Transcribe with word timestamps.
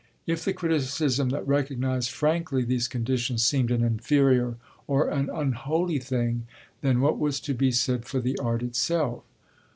If 0.25 0.43
the 0.43 0.51
criticism 0.53 1.29
that 1.29 1.47
recognised 1.47 2.09
frankly 2.09 2.63
these 2.63 2.87
conditions 2.87 3.43
seemed 3.43 3.69
an 3.69 3.83
inferior 3.83 4.55
or 4.87 5.07
an 5.09 5.29
unholy 5.31 5.99
thing, 5.99 6.47
then 6.81 7.01
what 7.01 7.19
was 7.19 7.39
to 7.41 7.53
be 7.53 7.71
said 7.71 8.05
for 8.05 8.19
the 8.19 8.35
art 8.39 8.63
itself? 8.63 9.23